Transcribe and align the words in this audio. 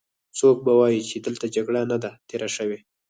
څوک 0.39 0.57
به 0.65 0.73
وايې 0.79 1.01
چې 1.09 1.17
دلته 1.25 1.45
جګړه 1.55 1.81
نه 1.91 1.97
ده 2.03 2.11
تېره 2.29 2.49
شوې. 2.55 2.79